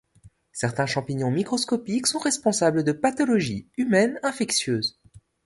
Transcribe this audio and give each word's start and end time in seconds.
Certains 0.51 0.87
champignons 0.87 1.29
microscopiques 1.29 2.07
sont 2.07 2.17
responsables 2.17 2.83
de 2.83 2.91
pathologies 2.91 3.67
humaines 3.77 4.19
infectieuses. 4.23 4.99